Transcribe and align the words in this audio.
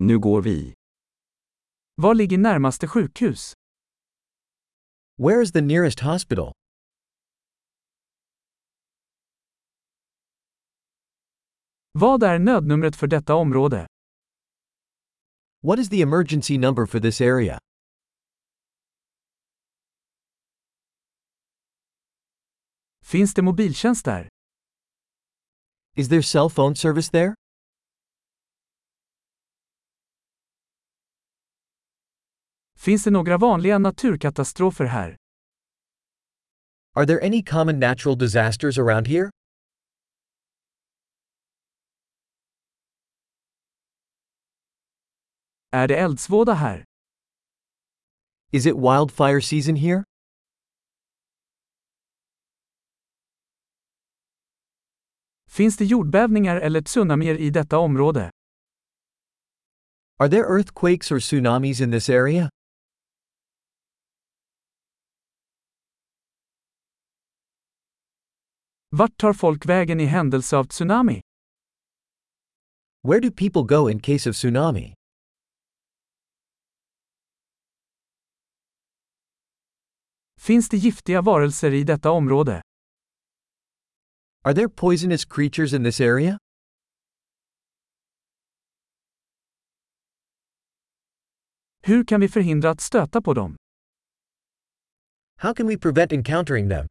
Nu 0.00 0.18
går 0.18 0.42
vi. 0.42 0.74
Var 1.94 2.14
ligger 2.14 2.38
närmaste 2.38 2.88
sjukhus? 2.88 3.54
Where 5.16 5.42
is 5.42 5.52
the 5.52 5.60
nearest 5.60 6.00
hospital? 6.00 6.52
Vad 11.92 12.22
är 12.22 12.38
nödnumret 12.38 12.96
för 12.96 13.06
detta 13.06 13.34
område? 13.34 13.86
What 15.62 15.78
is 15.78 15.88
the 15.90 16.02
emergency 16.02 16.58
number 16.58 16.86
for 16.86 17.00
this 17.00 17.20
area? 17.20 17.58
Finns 23.04 23.34
det 23.34 23.42
mobiltjänst 23.42 24.04
där? 24.04 24.28
Is 25.96 26.08
there 26.08 26.22
cell 26.22 26.50
phone 26.50 26.76
service 26.76 27.10
there? 27.10 27.34
Finns 32.88 33.04
det 33.04 33.10
några 33.10 33.38
vanliga 33.38 33.78
naturkatastrofer 33.78 34.84
här? 34.84 35.16
Are 36.94 37.06
there 37.06 37.26
any 37.26 37.42
common 37.42 37.78
natural 37.78 38.18
disasters 38.18 38.78
around 38.78 39.06
here? 39.06 39.30
Är 45.70 45.88
det 45.88 45.96
eldsvåda 45.96 46.54
här? 46.54 46.84
Is 48.52 48.66
it 48.66 48.76
wildfire 48.76 49.42
season 49.42 49.76
here? 49.76 50.04
Finns 55.50 55.76
det 55.76 55.84
jordbävningar 55.84 56.56
eller 56.56 56.82
tsunamier 56.82 57.34
i 57.34 57.50
detta 57.50 57.78
område? 57.78 58.30
Are 60.18 60.28
there 60.28 60.44
earthquakes 60.58 61.12
or 61.12 61.20
tsunamis 61.20 61.80
in 61.80 61.90
this 61.90 62.10
area? 62.10 62.48
Vart 68.98 69.16
tar 69.16 69.32
folk 69.32 69.66
vägen 69.66 70.00
i 70.00 70.04
händelse 70.04 70.56
av 70.56 70.64
tsunami? 70.64 71.20
Where 73.02 73.20
do 73.20 73.30
people 73.30 73.62
go 73.62 73.90
in 73.90 74.00
case 74.00 74.30
of 74.30 74.36
tsunami? 74.36 74.94
Finns 80.40 80.68
det 80.68 80.76
giftiga 80.76 81.22
varelser 81.22 81.74
i 81.74 81.84
detta 81.84 82.10
område? 82.10 82.62
Are 84.44 84.54
there 84.54 84.68
poisonous 84.68 85.24
creatures 85.24 85.72
in 85.72 85.84
this 85.84 86.00
area? 86.00 86.38
Hur 91.82 92.04
kan 92.04 92.20
vi 92.20 92.28
förhindra 92.28 92.70
att 92.70 92.80
stöta 92.80 93.22
på 93.22 93.34
dem? 93.34 93.56
How 95.36 95.54
can 95.54 95.66
we 95.66 95.78
prevent 95.78 96.12
encountering 96.12 96.68
them? 96.68 96.86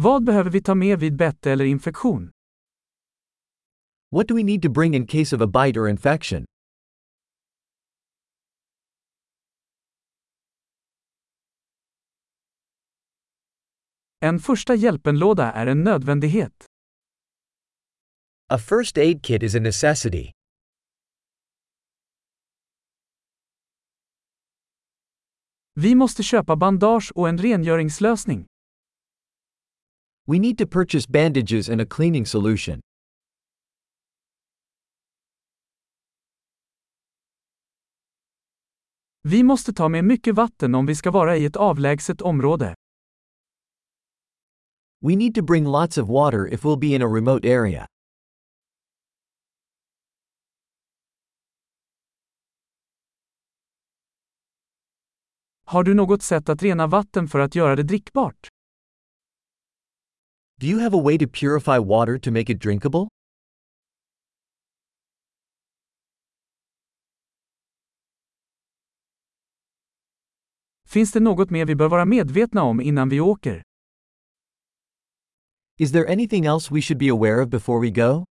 Vad 0.00 0.24
behöver 0.24 0.50
vi 0.50 0.62
ta 0.62 0.74
med 0.74 0.98
vid 0.98 1.16
bett 1.16 1.46
eller 1.46 1.64
infektion? 1.64 2.30
What 4.10 4.28
do 4.28 4.36
we 4.36 4.42
need 4.42 4.62
to 4.62 4.70
bring 4.70 4.94
in 4.94 5.06
case 5.06 5.36
of 5.36 5.42
a 5.42 5.46
bite 5.46 5.80
or 5.80 5.88
infection? 5.88 6.44
En 14.20 14.38
första 14.38 14.74
hjälpenlåda 14.74 15.52
är 15.52 15.66
en 15.66 15.84
nödvändighet. 15.84 16.64
A 18.48 18.58
first 18.58 18.98
aid 18.98 19.24
kit 19.24 19.42
is 19.42 19.54
a 19.54 19.60
necessity. 19.60 20.32
Vi 25.74 25.94
måste 25.94 26.22
köpa 26.22 26.56
bandage 26.56 27.12
och 27.14 27.28
en 27.28 27.38
rengöringslösning. 27.38 28.46
We 30.28 30.38
need 30.38 30.58
to 30.58 30.66
purchase 30.66 31.06
bandages 31.08 31.68
and 31.68 31.80
a 31.80 31.86
cleaning 31.86 32.26
solution. 32.26 32.80
Vi 39.22 39.42
måste 39.42 39.72
ta 39.72 39.88
med 39.88 40.04
mycket 40.04 40.34
vatten 40.34 40.74
om 40.74 40.86
vi 40.86 40.94
ska 40.94 41.10
vara 41.10 41.36
i 41.36 41.44
ett 41.44 41.56
avlägset 41.56 42.22
område. 42.22 42.74
We 45.00 45.16
need 45.16 45.34
to 45.34 45.42
bring 45.42 45.64
lots 45.64 45.98
of 45.98 46.08
water 46.08 46.54
if 46.54 46.64
we'll 46.64 46.78
be 46.78 46.86
in 46.86 47.02
a 47.02 47.06
remote 47.06 47.48
area. 47.48 47.86
Har 55.64 55.84
du 55.84 55.94
något 55.94 56.22
sätt 56.22 56.48
att 56.48 56.62
rena 56.62 56.86
vatten 56.86 57.28
för 57.28 57.38
att 57.38 57.54
göra 57.54 57.76
det 57.76 57.82
drickbart? 57.82 58.55
Do 60.58 60.66
you 60.66 60.78
have 60.78 60.94
a 60.94 60.98
way 60.98 61.18
to 61.18 61.26
purify 61.26 61.78
water 61.78 62.18
to 62.18 62.30
make 62.30 62.48
it 62.48 62.58
drinkable? 62.58 63.08
Finns 70.88 71.12
det 71.12 71.20
något 71.20 71.50
mer 71.50 71.66
vi 71.66 71.74
bör 71.74 71.88
vara 71.88 72.04
medvetna 72.04 72.62
om 72.62 72.80
innan 72.80 73.08
vi 73.08 73.20
åker? 73.20 73.62
Is 75.78 75.92
there 75.92 76.12
anything 76.12 76.46
else 76.46 76.74
we 76.74 76.80
should 76.80 76.98
be 76.98 77.10
aware 77.10 77.42
of 77.42 77.48
before 77.50 77.80
we 77.80 77.90
go? 77.90 78.24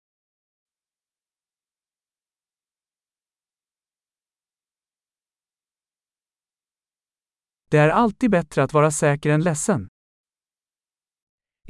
Det 7.70 7.78
är 7.78 7.88
alltid 7.88 8.30
bättre 8.30 8.62
att 8.62 8.72
vara 8.72 8.90
säker 8.90 9.30
än 9.30 9.42
ledsen. 9.42 9.88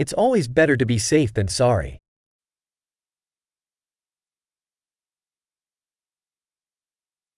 It's 0.03 0.13
always 0.15 0.49
better 0.49 0.77
to 0.77 0.85
be 0.85 0.99
safe 0.99 1.33
than 1.33 1.47
sorry. 1.47 2.02